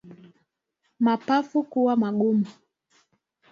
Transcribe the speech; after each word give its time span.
Mapafu 0.99 1.63
kuwa 1.63 1.95
magumu 1.95 2.45